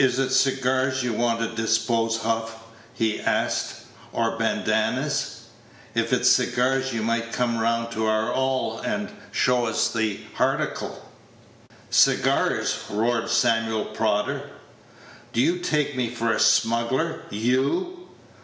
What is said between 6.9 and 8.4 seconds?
you might come round to our